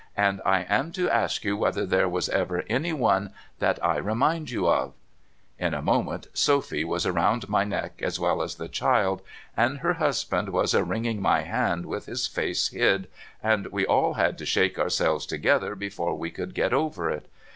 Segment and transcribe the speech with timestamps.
[0.17, 4.49] And I am to ask you whether there was ever any one that I remind
[4.49, 4.95] you of?'
[5.59, 9.21] In a moment Sophy was round my neck, as well as the child,
[9.55, 13.09] and her husband was a wringing my hand with his face hid,
[13.43, 17.27] and we all had to shake ourselves together before we could get over it.